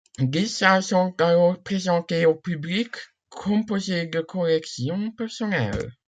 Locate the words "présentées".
1.61-2.25